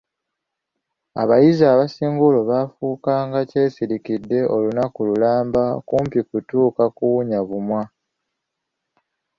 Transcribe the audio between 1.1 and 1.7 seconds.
Abayizi